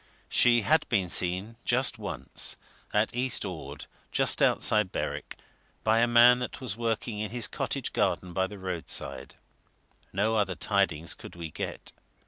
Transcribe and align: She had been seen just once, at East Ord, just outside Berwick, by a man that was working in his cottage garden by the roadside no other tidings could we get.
She 0.29 0.61
had 0.61 0.89
been 0.89 1.09
seen 1.09 1.57
just 1.63 1.99
once, 1.99 2.55
at 2.91 3.13
East 3.15 3.45
Ord, 3.45 3.85
just 4.11 4.41
outside 4.41 4.91
Berwick, 4.91 5.37
by 5.83 5.99
a 5.99 6.07
man 6.07 6.39
that 6.39 6.59
was 6.59 6.75
working 6.75 7.19
in 7.19 7.29
his 7.29 7.47
cottage 7.47 7.93
garden 7.93 8.33
by 8.33 8.47
the 8.47 8.57
roadside 8.57 9.35
no 10.11 10.37
other 10.37 10.55
tidings 10.55 11.13
could 11.13 11.35
we 11.35 11.51
get. 11.51 11.93